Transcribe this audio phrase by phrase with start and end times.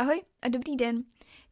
[0.00, 1.04] Ahoj a dobrý den.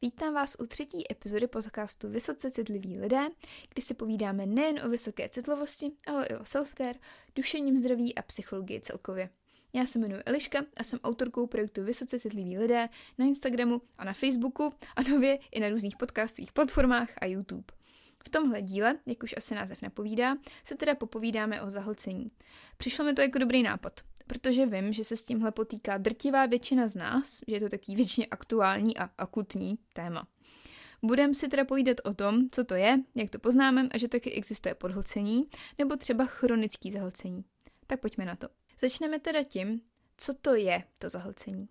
[0.03, 3.29] Vítám vás u třetí epizody podcastu Vysoce citliví lidé,
[3.69, 6.95] kdy si povídáme nejen o vysoké citlivosti, ale i o self-care,
[7.37, 9.31] duševním zdraví a psychologii celkově.
[9.73, 12.89] Já se jmenuji Eliška a jsem autorkou projektu Vysoce citliví lidé
[13.19, 17.75] na Instagramu a na Facebooku a nově i na různých podcastových platformách a YouTube.
[18.25, 22.31] V tomhle díle, jak už asi název napovídá, se teda popovídáme o zahlcení.
[22.77, 26.89] Přišlo mi to jako dobrý nápad, protože vím, že se s tímhle potýká drtivá většina
[26.89, 30.29] z nás, že je to takový většině aktuální a akutní téma.
[31.03, 34.33] Budeme si teda povídat o tom, co to je, jak to poznáme a že taky
[34.33, 37.45] existuje podhlcení nebo třeba chronický zahlcení.
[37.87, 38.49] Tak pojďme na to.
[38.81, 39.81] Začneme teda tím,
[40.17, 41.69] co to je to zahlcení.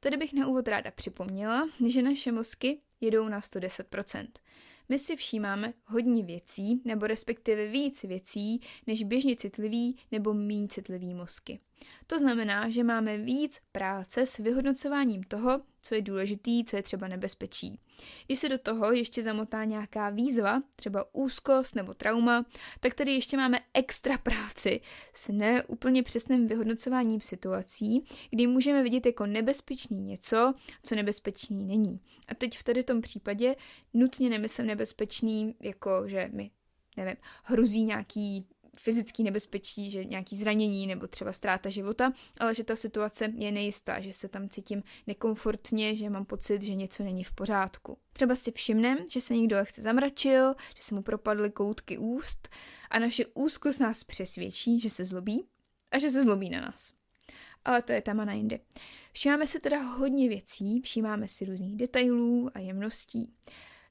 [0.00, 4.26] Tady bych na úvod ráda připomněla, že naše mozky jedou na 110%.
[4.88, 11.14] My si všímáme hodně věcí, nebo respektive víc věcí, než běžně citlivý nebo méně citlivý
[11.14, 11.60] mozky.
[12.06, 17.08] To znamená, že máme víc práce s vyhodnocováním toho, co je důležitý, co je třeba
[17.08, 17.80] nebezpečí.
[18.26, 22.44] Když se do toho ještě zamotá nějaká výzva, třeba úzkost nebo trauma,
[22.80, 24.80] tak tady ještě máme extra práci
[25.14, 32.00] s neúplně přesným vyhodnocováním situací, kdy můžeme vidět jako nebezpečný něco, co nebezpečný není.
[32.28, 33.56] A teď v tady tom případě
[33.94, 36.50] nutně nemyslím nebezpečný, jako že mi
[36.96, 38.46] nevím, hrozí nějaký
[38.78, 44.00] fyzický nebezpečí, že nějaký zranění nebo třeba ztráta života, ale že ta situace je nejistá,
[44.00, 47.98] že se tam cítím nekomfortně, že mám pocit, že něco není v pořádku.
[48.12, 52.48] Třeba si všimnem, že se někdo lehce zamračil, že se mu propadly koutky úst
[52.90, 55.44] a naše úzkost nás přesvědčí, že se zlobí
[55.90, 56.92] a že se zlobí na nás.
[57.64, 58.60] Ale to je téma na jindy.
[59.12, 63.32] Všímáme si teda hodně věcí, všímáme si různých detailů a jemností.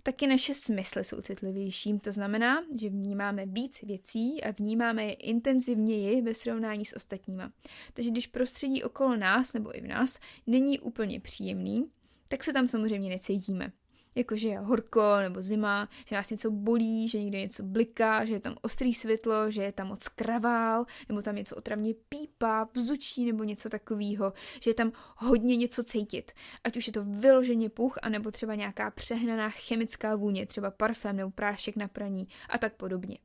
[0.08, 6.22] Taky naše smysly jsou citlivější, to znamená, že vnímáme víc věcí a vnímáme je intenzivněji
[6.22, 7.52] ve srovnání s ostatníma.
[7.94, 11.86] Takže když prostředí okolo nás nebo i v nás není úplně příjemný,
[12.30, 13.72] tak se tam samozřejmě necítíme
[14.18, 18.34] jako že je horko nebo zima, že nás něco bolí, že někde něco bliká, že
[18.34, 23.26] je tam ostrý světlo, že je tam moc kravál, nebo tam něco otravně pípá, bzučí
[23.26, 26.32] nebo něco takového, že je tam hodně něco cítit.
[26.64, 31.32] Ať už je to vyloženě puch, anebo třeba nějaká přehnaná chemická vůně, třeba parfém nebo
[31.32, 33.18] prášek na praní a tak podobně.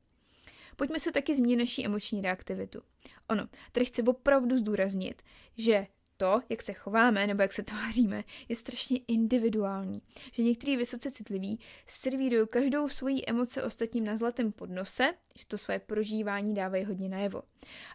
[0.76, 2.82] Pojďme se taky zmínit naší emoční reaktivitu.
[3.30, 5.22] Ono, tady chci opravdu zdůraznit,
[5.56, 5.86] že
[6.22, 10.03] to, jak se chováme nebo jak se tváříme, je strašně individuální.
[10.33, 15.78] Že některý vysoce citliví servírují každou svoji emoce ostatním na zlatém podnose, že to své
[15.78, 17.43] prožívání dávají hodně najevo.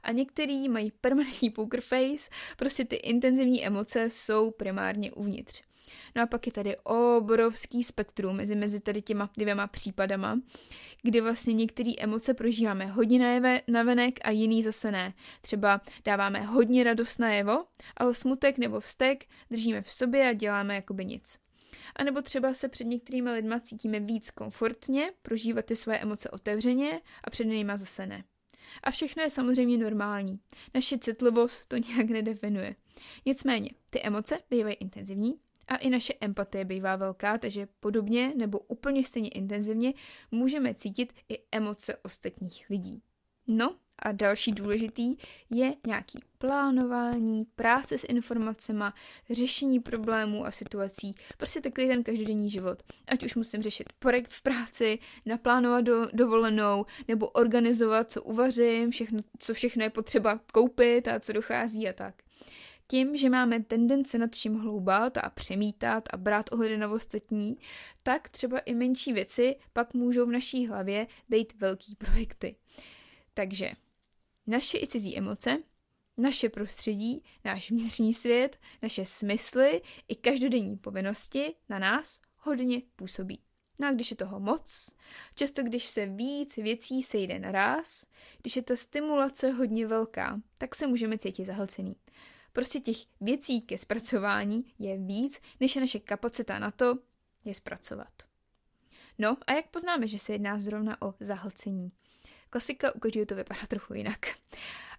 [0.04, 5.64] A některý mají permanentní poker face, prostě ty intenzivní emoce jsou primárně uvnitř.
[6.16, 10.40] No a pak je tady obrovský spektrum mezi, mezi tady těma dvěma případama,
[11.02, 15.14] kdy vlastně některé emoce prožíváme hodně navenek a jiný zase ne.
[15.42, 17.66] Třeba dáváme hodně radost najevo,
[17.98, 21.40] ale smutek nebo vztek držíme v sobě a děláme jakoby nic.
[21.96, 27.02] A nebo třeba se před některými lidma cítíme víc komfortně, prožívat ty své emoce otevřeně
[27.24, 28.24] a před jinými zase ne.
[28.84, 30.40] A všechno je samozřejmě normální.
[30.74, 32.76] Naše citlivost to nějak nedefinuje.
[33.26, 39.04] Nicméně, ty emoce bývají intenzivní a i naše empatie bývá velká, takže podobně nebo úplně
[39.04, 39.94] stejně intenzivně
[40.32, 43.02] můžeme cítit i emoce ostatních lidí.
[43.48, 45.16] No a další důležitý
[45.50, 48.84] je nějaký plánování, práce s informacemi,
[49.30, 52.84] řešení problémů a situací, prostě takový ten každodenní život.
[53.08, 59.20] Ať už musím řešit projekt v práci, naplánovat do, dovolenou, nebo organizovat, co uvařím, všechno,
[59.40, 62.16] co všechno je potřeba koupit a co dochází a tak.
[62.90, 67.58] Tím, že máme tendence nad čím hloubat a přemítat a brát ohledy na ostatní,
[68.04, 72.56] tak třeba i menší věci pak můžou v naší hlavě být velký projekty.
[73.34, 73.72] Takže
[74.48, 75.58] naše i cizí emoce,
[76.18, 83.42] naše prostředí, náš vnitřní svět, naše smysly i každodenní povinnosti na nás hodně působí.
[83.82, 84.96] No a když je toho moc,
[85.36, 88.06] často když se víc věcí sejde naraz,
[88.42, 91.96] když je ta stimulace hodně velká, tak se můžeme cítit zahlcený.
[92.58, 96.98] Prostě těch věcí ke zpracování je víc, než je naše kapacita na to
[97.46, 98.14] je zpracovat.
[99.18, 101.92] No a jak poznáme, že se jedná zrovna o zahlcení?
[102.50, 104.26] Klasika u každého to vypadá trochu jinak.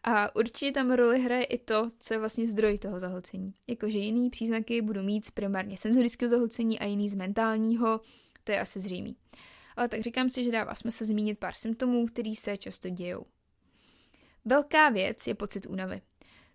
[0.02, 3.54] A určitě tam roli hraje i to, co je vlastně zdroj toho zahlcení.
[3.66, 8.00] Jakože jiný příznaky budu mít z primárně senzorického zahlcení a jiný z mentálního,
[8.44, 9.16] to je asi zřejmý.
[9.76, 13.26] Ale tak říkám si, že dává smysl zmínit pár symptomů, který se často dějou.
[14.44, 16.02] Velká věc je pocit únavy.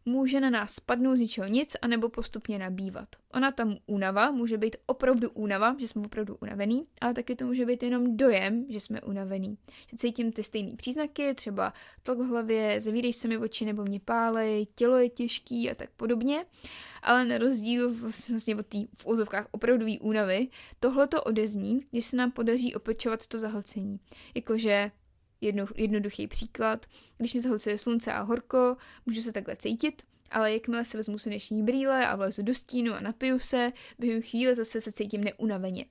[0.05, 3.07] Může na nás spadnout z ničeho nic, anebo postupně nabývat.
[3.33, 7.65] Ona tam únava může být opravdu únava, že jsme opravdu unavený, ale taky to může
[7.65, 9.57] být jenom dojem, že jsme unavený.
[9.91, 11.73] Že cítím ty stejné příznaky, třeba
[12.03, 15.89] tlak v hlavě, zavírej se mi oči nebo mě pálej, tělo je těžký a tak
[15.89, 16.45] podobně.
[17.01, 17.93] Ale na rozdíl
[18.31, 20.47] vlastně od té v úzovkách opravdové únavy,
[20.79, 23.99] tohle to odezní, když se nám podaří opečovat to zahlcení.
[24.35, 24.91] Jakože
[25.43, 26.85] jedno, jednoduchý příklad.
[27.17, 30.01] Když mi zahlcuje slunce a horko, můžu se takhle cítit,
[30.31, 34.55] ale jakmile se vezmu sluneční brýle a vlezu do stínu a napiju se, během chvíle
[34.55, 35.85] zase se cítím neunaveně.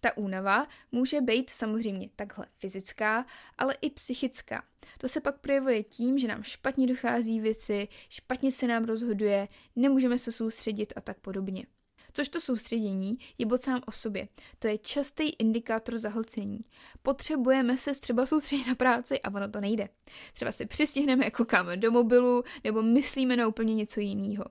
[0.00, 3.26] Ta únava může být samozřejmě takhle fyzická,
[3.58, 4.64] ale i psychická.
[4.98, 10.18] To se pak projevuje tím, že nám špatně dochází věci, špatně se nám rozhoduje, nemůžeme
[10.18, 11.66] se soustředit a tak podobně.
[12.12, 14.28] Což to soustředění je bod sám o sobě.
[14.58, 16.60] To je častý indikátor zahlcení.
[17.02, 19.88] Potřebujeme se třeba soustředit na práci a ono to nejde.
[20.34, 24.44] Třeba si přistihneme, koukáme do mobilu nebo myslíme na úplně něco jiného.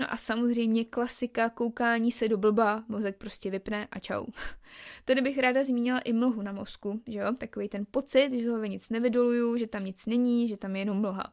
[0.00, 4.26] No a samozřejmě klasika koukání se do blba, mozek prostě vypne a čau.
[5.04, 7.34] Tady bych ráda zmínila i mlhu na mozku, že jo?
[7.38, 10.82] Takový ten pocit, že z hlavy nic nevydoluju, že tam nic není, že tam je
[10.82, 11.32] jenom mlha.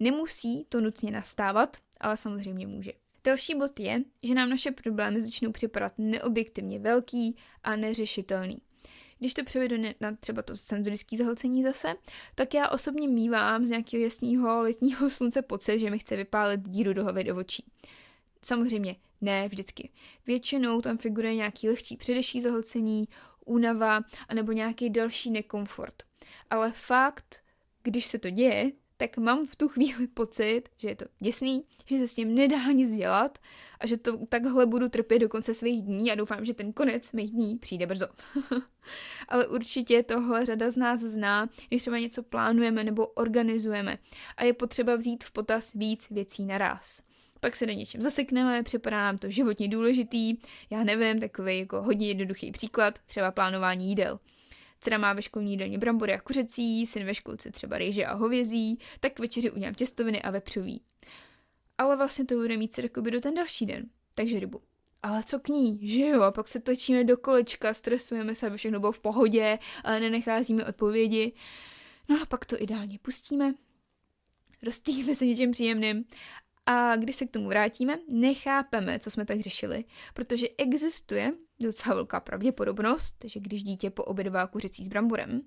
[0.00, 2.92] Nemusí to nutně nastávat, ale samozřejmě může.
[3.24, 8.62] Další bod je, že nám naše problémy začnou připadat neobjektivně velký a neřešitelný.
[9.18, 11.94] Když to převedu na třeba to senzorické zahlcení zase,
[12.34, 16.92] tak já osobně mývám z nějakého jasného letního slunce pocit, že mi chce vypálit díru
[16.92, 17.64] do hlavy do očí.
[18.42, 19.90] Samozřejmě ne vždycky.
[20.26, 23.08] Většinou tam figuruje nějaký lehčí předešší zahlcení,
[23.44, 26.02] únava anebo nějaký další nekomfort.
[26.50, 27.42] Ale fakt,
[27.82, 31.98] když se to děje, tak mám v tu chvíli pocit, že je to děsný, že
[31.98, 33.38] se s tím nedá nic dělat
[33.80, 37.12] a že to takhle budu trpět do konce svých dní a doufám, že ten konec
[37.12, 38.06] mých dní přijde brzo.
[39.28, 43.98] Ale určitě tohle řada z nás zná, když třeba něco plánujeme nebo organizujeme
[44.36, 47.02] a je potřeba vzít v potaz víc věcí naraz.
[47.40, 50.36] Pak se do něčem zasekneme, připadá nám to životně důležitý,
[50.70, 54.18] já nevím, takový jako hodně jednoduchý příklad, třeba plánování jídel.
[54.80, 58.78] Dcera má ve školní jídelně brambory a kuřecí, syn ve školce třeba rejže a hovězí,
[59.00, 60.82] tak k večeři udělám těstoviny a vepřový.
[61.78, 64.62] Ale vlastně to bude mít se do ten další den, takže rybu.
[65.02, 66.22] Ale co k ní, že jo?
[66.22, 70.66] A pak se točíme do kolečka, stresujeme se, aby všechno bylo v pohodě, ale nenecházíme
[70.66, 71.32] odpovědi.
[72.08, 73.54] No a pak to ideálně pustíme,
[74.62, 76.04] rozstýlíme se něčím příjemným
[76.66, 79.84] a když se k tomu vrátíme, nechápeme, co jsme tak řešili,
[80.14, 85.42] protože existuje docela velká pravděpodobnost, že když dítě poobědvá kuřecí s bramborem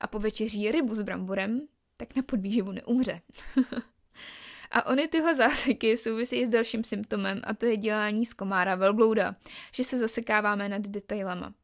[0.00, 1.60] a po večeří rybu s bramborem,
[1.96, 3.20] tak na podvýživu neumře.
[4.70, 9.36] a ony tyhle záseky souvisí s dalším symptomem a to je dělání z komára velblouda,
[9.72, 11.54] že se zasekáváme nad detailama.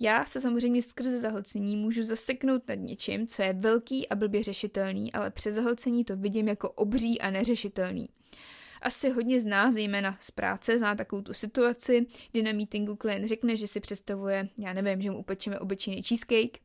[0.00, 5.12] Já se samozřejmě skrze zahlcení můžu zaseknout nad něčím, co je velký a blbě řešitelný,
[5.12, 8.08] ale přes zahlcení to vidím jako obří a neřešitelný.
[8.82, 13.28] Asi hodně z nás, zejména z práce, zná takovou tu situaci, kdy na meetingu klient
[13.28, 16.58] řekne, že si představuje, já nevím, že mu upečeme obyčejný cheesecake,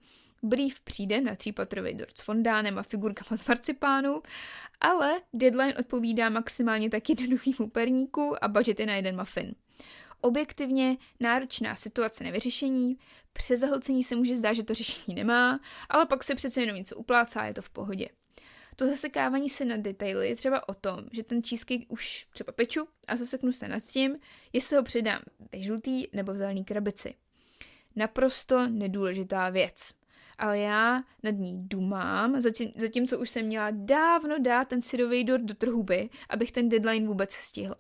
[0.43, 4.21] Brief přijde na třípatrový dort s fondánem a figurkama z marcipánu,
[4.81, 9.55] ale deadline odpovídá maximálně tak jednoduchýmu perníku a budget je na jeden muffin.
[10.21, 12.97] Objektivně náročná situace nevyřešení,
[13.33, 15.59] přes zahlcení se může zdát, že to řešení nemá,
[15.89, 18.07] ale pak se přece jenom něco uplácá a je to v pohodě.
[18.75, 22.87] To zasekávání se na detaily je třeba o tom, že ten cheesecake už třeba peču
[23.07, 24.15] a zaseknu se nad tím,
[24.53, 25.21] jestli ho předám
[25.51, 27.15] ve žlutý nebo v zelený krabici.
[27.95, 29.93] Naprosto nedůležitá věc.
[30.37, 35.43] Ale já nad ní dumám, zatím, zatímco už jsem měla dávno dát ten syrový dort
[35.43, 37.75] do trhuby, abych ten deadline vůbec stihla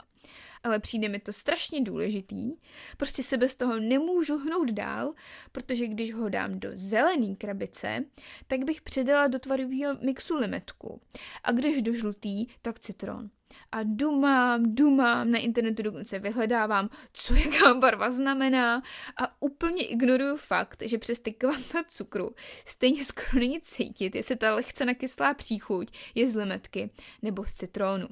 [0.63, 2.51] ale přijde mi to strašně důležitý.
[2.97, 5.13] Prostě se bez toho nemůžu hnout dál,
[5.51, 8.03] protože když ho dám do zelený krabice,
[8.47, 11.01] tak bych předala do tvarového mixu limetku.
[11.43, 13.29] A když do žlutý, tak citron.
[13.71, 18.81] A dumám, dumám, na internetu dokonce vyhledávám, co jaká barva znamená
[19.21, 22.35] a úplně ignoruju fakt, že přes ty kvanta cukru
[22.65, 26.89] stejně skoro není cítit, jestli ta lehce nakyslá příchuť je z limetky
[27.21, 28.07] nebo z citronu.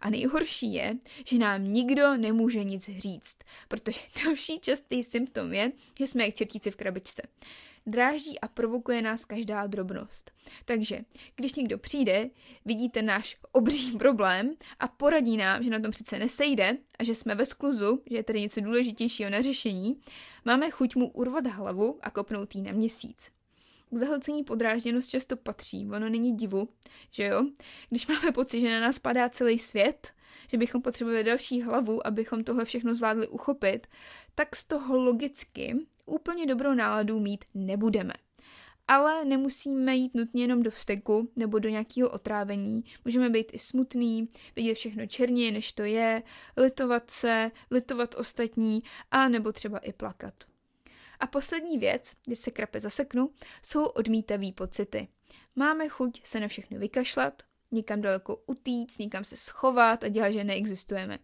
[0.00, 3.36] A nejhorší je, že nám nikdo nemůže nic říct,
[3.68, 7.22] protože další častý symptom je, že jsme jak čertíci v krabičce.
[7.86, 10.30] Dráždí a provokuje nás každá drobnost.
[10.64, 11.00] Takže,
[11.36, 12.30] když někdo přijde,
[12.64, 17.34] vidíte náš obří problém a poradí nám, že na tom přece nesejde a že jsme
[17.34, 20.00] ve skluzu, že je tady něco důležitějšího na řešení,
[20.44, 23.30] máme chuť mu urvat hlavu a kopnout jí na měsíc.
[23.94, 26.68] K zahlcení podrážděnost často patří, ono není divu,
[27.10, 27.46] že jo?
[27.90, 30.12] Když máme pocit, že na nás padá celý svět,
[30.48, 33.86] že bychom potřebovali další hlavu, abychom tohle všechno zvládli uchopit,
[34.34, 38.12] tak z toho logicky úplně dobrou náladu mít nebudeme.
[38.88, 42.84] ale nemusíme jít nutně jenom do vzteku nebo do nějakého otrávení.
[43.04, 46.22] Můžeme být i smutný, vidět všechno černě, než to je,
[46.56, 50.34] litovat se, litovat ostatní a nebo třeba i plakat.
[51.20, 53.30] A poslední věc, když se krape zaseknu,
[53.62, 55.08] jsou odmítavý pocity.
[55.56, 57.42] Máme chuť se na všechno vykašlat,
[57.74, 61.18] někam daleko utíct, někam se schovat a dělat, že neexistujeme.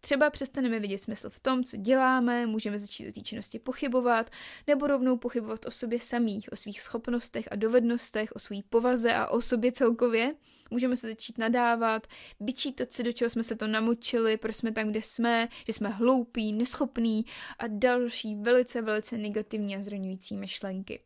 [0.00, 4.30] Třeba přestaneme vidět smysl v tom, co děláme, můžeme začít o té činnosti pochybovat,
[4.66, 9.26] nebo rovnou pochybovat o sobě samých, o svých schopnostech a dovednostech, o své povaze a
[9.26, 10.34] o sobě celkově.
[10.70, 12.06] Můžeme se začít nadávat,
[12.40, 15.88] vyčítat si, do čeho jsme se to namočili, proč jsme tam, kde jsme, že jsme
[15.88, 17.24] hloupí, neschopní
[17.58, 21.00] a další velice, velice negativní a zraňující myšlenky.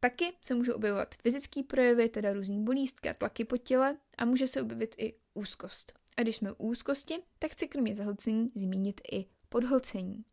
[0.00, 4.48] Taky se můžou objevovat fyzické projevy, teda různý bolístky a tlaky po těle a může
[4.48, 5.92] se objevit i úzkost.
[6.16, 10.24] A když jsme u úzkosti, tak chci kromě zahlcení zmínit i podhlcení.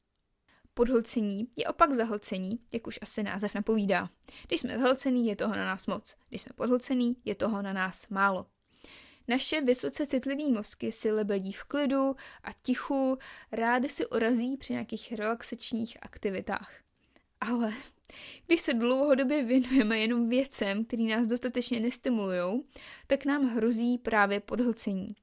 [0.73, 4.09] Podhlcení je opak zahlcení, jak už asi název napovídá.
[4.47, 6.15] Když jsme zahlcený, je toho na nás moc.
[6.29, 8.45] Když jsme podhlcený, je toho na nás málo.
[9.27, 13.17] Naše vysoce citlivý mozky si lebedí v klidu a tichu,
[13.51, 16.71] rády si orazí při nějakých relaxačních aktivitách.
[17.41, 17.73] Ale
[18.47, 22.63] když se dlouhodobě věnujeme jenom věcem, které nás dostatečně nestimulují,
[23.07, 25.15] tak nám hrozí právě podhlcení.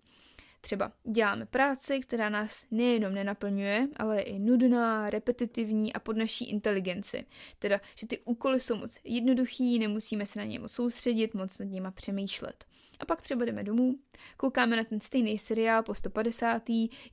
[0.64, 6.50] Třeba děláme práci, která nás nejenom nenaplňuje, ale je i nudná, repetitivní a pod naší
[6.50, 7.26] inteligenci.
[7.58, 11.64] Teda, že ty úkoly jsou moc jednoduchý, nemusíme se na ně moc soustředit, moc nad
[11.64, 12.64] nimi přemýšlet.
[13.00, 13.94] A pak třeba jdeme domů,
[14.36, 16.62] koukáme na ten stejný seriál po 150.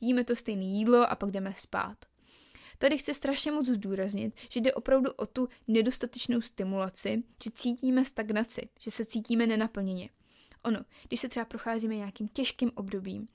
[0.01, 2.10] jíme to stejné jídlo a pak jdeme spát.
[2.81, 8.69] Tady chci strašně moc zdůraznit, že jde opravdu o tu nedostatečnou stimulaci, že cítíme stagnaci,
[8.79, 10.09] že se cítíme nenaplněně.
[10.63, 13.27] Ono, když se třeba procházíme nějakým těžkým obdobím,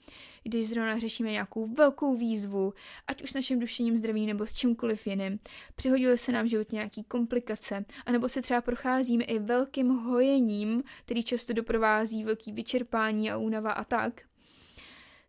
[0.42, 2.72] když zrovna řešíme nějakou velkou výzvu,
[3.06, 5.38] ať už s naším dušením zdraví nebo s čímkoliv jiným,
[5.74, 11.22] přihodily se nám v životě nějaký komplikace, anebo se třeba procházíme i velkým hojením, který
[11.22, 14.20] často doprovází velký vyčerpání a únava a tak,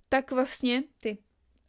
[0.09, 1.17] tak vlastně ty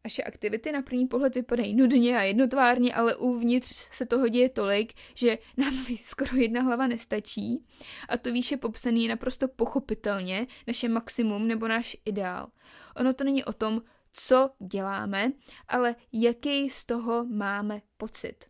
[0.05, 4.93] naše aktivity na první pohled vypadají nudně a jednotvárně, ale uvnitř se toho děje tolik,
[5.15, 7.65] že nám skoro jedna hlava nestačí
[8.09, 12.49] a to výše popsaný je naprosto pochopitelně naše maximum nebo náš ideál.
[12.97, 15.33] Ono to není o tom, co děláme,
[15.69, 18.45] ale jaký z toho máme pocit.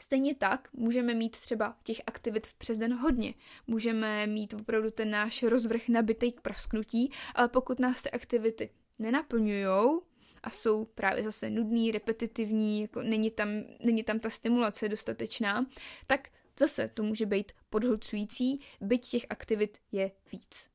[0.00, 3.34] Stejně tak můžeme mít třeba těch aktivit přes den hodně.
[3.66, 10.00] Můžeme mít opravdu ten náš rozvrh nabitý k prasknutí, ale pokud nás ty aktivity nenaplňují,
[10.42, 13.48] a jsou právě zase nudný, repetitivní, jako není tam,
[13.84, 15.66] není tam ta stimulace dostatečná,
[16.06, 16.28] tak
[16.60, 20.68] zase to může být podhlcující, byť těch aktivit je víc.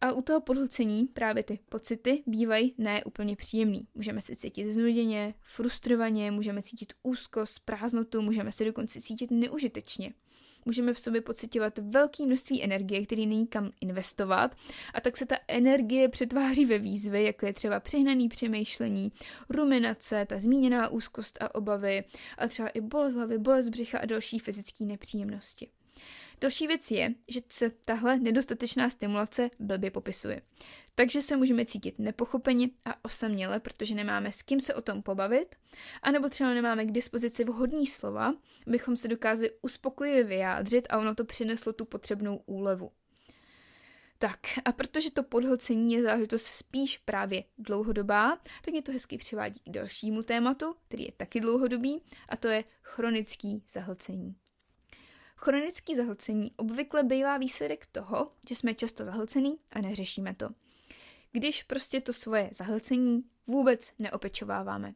[0.00, 3.88] A u toho podhlcení právě ty pocity bývají ne úplně příjemný.
[3.94, 10.12] Můžeme se cítit znuděně, frustrovaně, můžeme cítit úzkost, prázdnotu, můžeme se dokonce cítit neužitečně
[10.66, 14.56] můžeme v sobě pocitovat velké množství energie, který není kam investovat
[14.94, 19.10] a tak se ta energie přetváří ve výzvy, jako je třeba přehnaný přemýšlení,
[19.48, 22.04] ruminace, ta zmíněná úzkost a obavy,
[22.38, 25.68] a třeba i bolest hlavy, bolest břicha a další fyzické nepříjemnosti.
[26.40, 30.42] Další věc je, že se tahle nedostatečná stimulace blbě popisuje.
[30.94, 35.56] Takže se můžeme cítit nepochopeně a osaměle, protože nemáme s kým se o tom pobavit,
[36.02, 38.34] anebo třeba nemáme k dispozici vhodný slova,
[38.66, 42.90] abychom se dokázali uspokojivě vyjádřit a ono to přineslo tu potřebnou úlevu.
[44.18, 49.60] Tak a protože to podhlcení je záležitost spíš právě dlouhodobá, tak mě to hezky přivádí
[49.60, 54.36] k dalšímu tématu, který je taky dlouhodobý, a to je chronický zahlcení.
[55.36, 60.48] Chronický zahlcení obvykle bývá výsledek toho, že jsme často zahlcený a neřešíme to.
[61.32, 64.94] Když prostě to svoje zahlcení vůbec neopečováváme.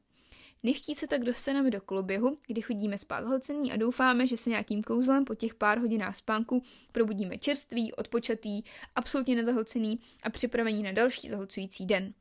[0.62, 4.82] Nechtí se tak dostaneme do koloběhu, kdy chodíme spát zahlcení a doufáme, že se nějakým
[4.82, 8.62] kouzlem po těch pár hodinách spánku probudíme čerstvý, odpočatý,
[8.94, 12.14] absolutně nezahlcený a připravení na další zahlcující den.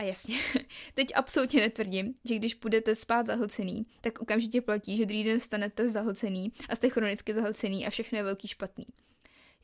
[0.00, 0.38] A jasně,
[0.94, 5.88] teď absolutně netvrdím, že když budete spát zahlcený, tak okamžitě platí, že druhý den vstanete
[5.88, 8.86] zahlcený a jste chronicky zahlcený a všechno je velký špatný.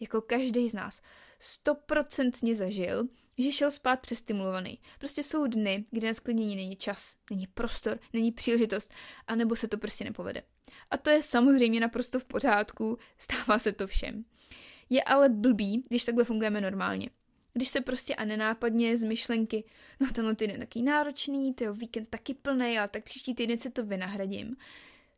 [0.01, 1.03] Jako každý z nás
[1.39, 4.79] stoprocentně zažil, že šel spát přestimulovaný.
[4.99, 8.95] Prostě jsou dny, kdy na sklidnění není čas, není prostor, není příležitost,
[9.27, 10.43] anebo se to prostě nepovede.
[10.91, 14.25] A to je samozřejmě naprosto v pořádku, stává se to všem.
[14.91, 17.11] Je ale blbý, když takhle fungujeme normálně
[17.57, 19.65] když se prostě a nenápadně z myšlenky,
[20.01, 23.85] no tenhle týden taky náročný, tyjo, víkend taky plný, ale tak příští týden se to
[23.85, 24.57] vynahradím,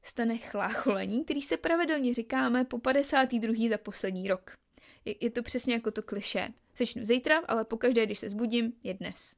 [0.02, 3.68] stane chlácholení, který se pravidelně říkáme po 52.
[3.68, 4.57] za poslední rok.
[5.04, 6.49] Je, je to přesně jako to kliše.
[6.76, 9.37] Začnu zítra, ale pokaždé, když se zbudím, je dnes.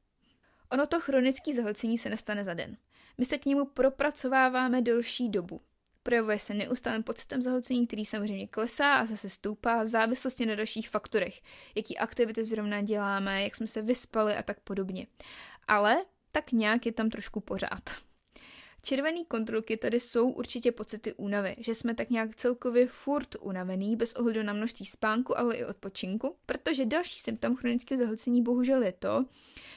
[0.71, 2.77] Ono to chronické zahlcení se nestane za den.
[3.17, 5.61] My se k němu propracováváme delší dobu.
[6.03, 11.41] Projevuje se neustálým pocitem zahlcení, který samozřejmě klesá a zase stoupá závislosti na dalších faktorech,
[11.75, 15.07] jaký aktivity zrovna děláme, jak jsme se vyspali a tak podobně.
[15.67, 17.81] Ale tak nějak je tam trošku pořád.
[18.83, 24.13] Červený kontrolky tady jsou určitě pocity únavy, že jsme tak nějak celkově furt unavený, bez
[24.13, 29.25] ohledu na množství spánku, ale i odpočinku, protože další symptom chronického zahlcení bohužel je to,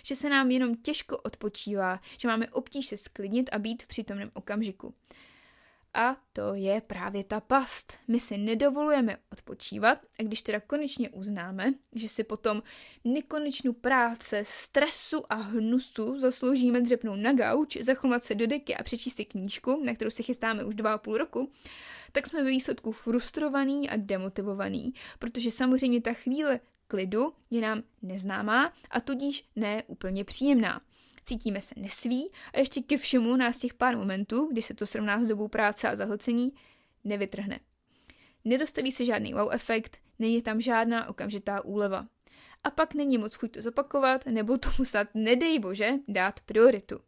[0.03, 4.31] že se nám jenom těžko odpočívá, že máme obtíž se sklidnit a být v přítomném
[4.35, 4.95] okamžiku.
[5.95, 7.99] A to je právě ta past.
[8.09, 12.63] My si nedovolujeme odpočívat a když teda konečně uznáme, že si potom
[13.05, 19.17] nekonečnou práce, stresu a hnusu zasloužíme dřepnout na gauč, zachovat se do deky a přečíst
[19.17, 21.53] si knížku, na kterou se chystáme už dva a půl roku,
[22.13, 28.73] tak jsme ve výsledku frustrovaný a demotivovaný, protože samozřejmě ta chvíle klidu je nám neznámá
[28.91, 30.81] a tudíž ne úplně příjemná
[31.25, 35.25] cítíme se nesví a ještě ke všemu nás těch pár momentů, kdy se to srovná
[35.25, 36.53] s dobou práce a zahlcení,
[37.05, 37.61] nevytrhne.
[38.45, 42.07] Nedostaví se žádný wow efekt, není tam žádná okamžitá úleva.
[42.65, 47.01] A pak není moc chuť to zopakovat, nebo tomu snad, nedej bože, dát prioritu.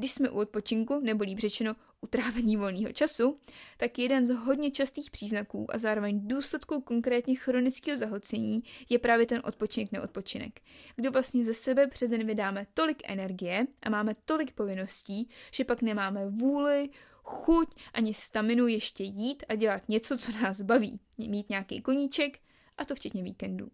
[0.00, 3.38] Když jsme u odpočinku, nebo líp řečeno utrávení volného času,
[3.76, 9.42] tak jeden z hodně častých příznaků a zároveň důsledků konkrétně chronického zahlcení je právě ten
[9.44, 10.60] odpočinek neodpočinek.
[10.96, 15.82] Kdo vlastně ze sebe přes den vydáme tolik energie a máme tolik povinností, že pak
[15.82, 16.88] nemáme vůli,
[17.22, 21.00] chuť ani staminu ještě jít a dělat něco, co nás baví.
[21.18, 22.38] Mít nějaký koníček
[22.76, 23.68] a to včetně víkendů.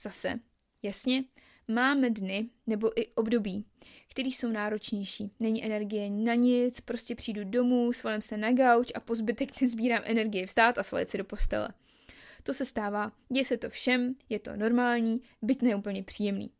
[0.00, 0.40] Zase,
[0.82, 1.24] jasně,
[1.70, 3.64] Máme dny nebo i období,
[4.08, 5.30] které jsou náročnější.
[5.40, 10.02] Není energie na nic, prostě přijdu domů, svalím se na gauč a po zbytek nezbírám
[10.04, 11.68] energie vstát a svalit se do postele.
[12.42, 16.50] To se stává, děje se to všem, je to normální, byť neúplně příjemný.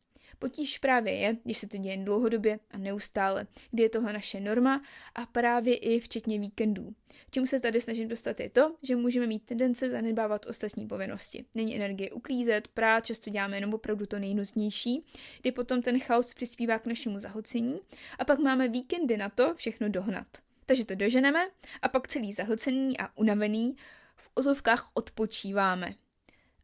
[0.41, 4.83] Potíž právě je, když se to děje dlouhodobě a neustále, kdy je tohle naše norma
[5.15, 6.95] a právě i včetně víkendů.
[7.31, 11.45] Čemu se tady snažím dostat je to, že můžeme mít tendence zanedbávat ostatní povinnosti.
[11.55, 15.05] Není energie uklízet, prát, často děláme jenom opravdu to nejnutnější,
[15.41, 17.81] kdy potom ten chaos přispívá k našemu zahlcení
[18.19, 20.27] a pak máme víkendy na to všechno dohnat.
[20.67, 21.41] Takže to doženeme
[21.83, 23.77] a pak celý zahlcený a unavený
[24.17, 25.95] v ozovkách odpočíváme.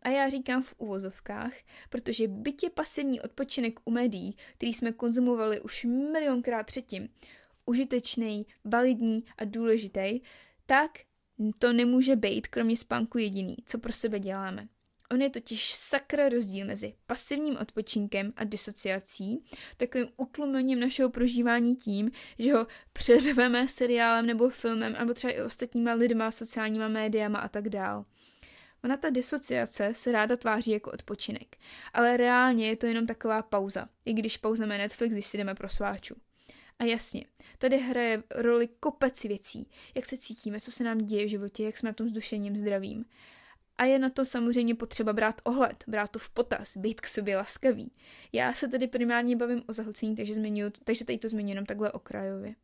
[0.06, 1.52] A já říkám v uvozovkách,
[1.88, 7.08] protože bytě pasivní odpočinek u médií, který jsme konzumovali už milionkrát předtím,
[7.64, 10.20] užitečný, validní a důležitý,
[10.66, 10.90] tak
[11.59, 14.68] to nemůže být kromě spánku jediný, co pro sebe děláme.
[15.11, 19.44] On je totiž sakra rozdíl mezi pasivním odpočinkem a disociací,
[19.76, 25.92] takovým utlumením našeho prožívání tím, že ho přeřveme seriálem nebo filmem, nebo třeba i ostatníma
[25.92, 28.04] lidma, sociálníma médiama a tak dál.
[28.87, 31.57] Ona ta disociace se ráda tváří jako odpočinek,
[31.92, 35.68] ale reálně je to jenom taková pauza, i když pauzeme Netflix, když si jdeme pro
[35.68, 36.14] sváču.
[36.79, 37.25] A jasně,
[37.59, 41.79] tady hraje roli kopec věcí, jak se cítíme, co se nám děje v životě, jak
[41.79, 43.05] jsme na tom s dušením zdravím.
[43.79, 47.37] A je na to samozřejmě potřeba brát ohled, brát to v potaz, být k sobě
[47.37, 47.92] laskavý.
[48.33, 51.92] Já se tedy primárně bavím o zahlcení, takže, zmiňuji, takže tady to zmiňuji jenom takhle
[51.92, 52.55] okrajově.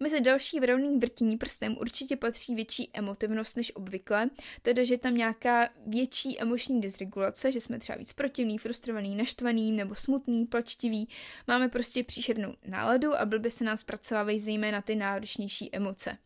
[0.00, 4.30] Mezi další vrolný vrtění prstem určitě patří větší emotivnost než obvykle,
[4.62, 9.94] tedy že tam nějaká větší emoční dysregulace, že jsme třeba víc protivný, frustrovaný, naštvaný nebo
[9.94, 11.08] smutný, plačtivý,
[11.46, 16.18] máme prostě příšernou náladu a blbě se nás zpracovávají zejména ty náročnější emoce.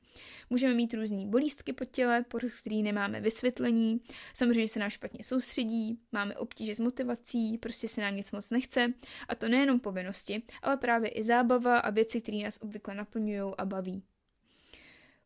[0.50, 4.00] Můžeme mít různé bolístky po těle, pod který nemáme vysvětlení,
[4.34, 8.92] samozřejmě se nám špatně soustředí, máme obtíže s motivací, prostě se nám nic moc nechce
[9.28, 13.64] a to nejenom povinnosti, ale právě i zábava a věci, které nás obvykle naplňují a
[13.64, 14.02] baví.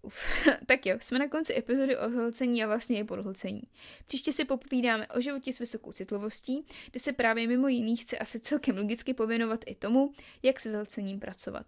[0.05, 3.63] Uf, tak jo, jsme na konci epizody o zhlcení a vlastně i podhlcení.
[4.07, 8.41] Příště si popovídáme o životě s vysokou citlivostí, kde se právě mimo jiných chce asi
[8.41, 11.67] celkem logicky pověnovat i tomu, jak se zhlcením pracovat.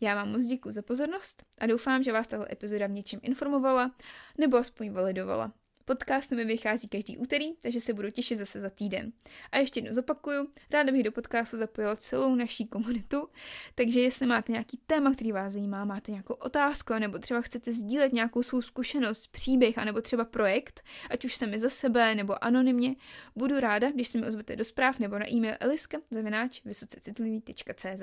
[0.00, 3.90] Já vám moc děkuji za pozornost a doufám, že vás tahle epizoda v něčem informovala
[4.38, 5.52] nebo aspoň validovala.
[5.88, 9.12] Podcast mi vychází každý úterý, takže se budu těšit zase za týden.
[9.52, 13.28] A ještě jednou zopakuju, ráda bych do podcastu zapojila celou naší komunitu,
[13.74, 18.12] takže jestli máte nějaký téma, který vás zajímá, máte nějakou otázku, nebo třeba chcete sdílet
[18.12, 22.96] nějakou svou zkušenost, příběh, anebo třeba projekt, ať už sami za sebe nebo anonymně,
[23.36, 28.02] budu ráda, když se mi ozvete do zpráv nebo na e-mail eliska zavináč vysocecitlivý.cz.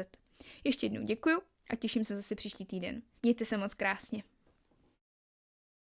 [0.64, 3.02] Ještě jednou děkuju a těším se zase příští týden.
[3.24, 4.24] Mějte se moc krásně.